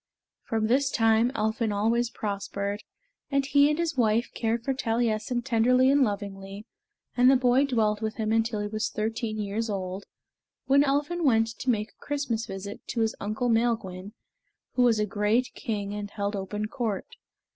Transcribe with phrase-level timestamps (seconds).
[0.45, 2.81] From this time Elphin always prospered,
[3.29, 6.65] and he and his wife cared for Taliessin tenderly and lovingly,
[7.15, 10.05] and the boy dwelt with him until he was thirteen years old,
[10.65, 14.13] when Elphin went to make a Christmas visit to his uncle Maelgwyn,
[14.73, 17.05] who was a great king and held open court.